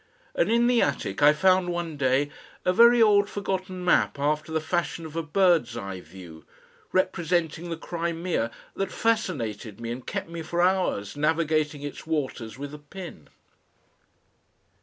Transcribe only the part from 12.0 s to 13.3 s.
waters with a pin.